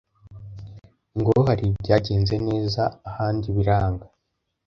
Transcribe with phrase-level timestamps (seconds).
[1.17, 4.05] ngo hari ibyagenze neza ahandi biranga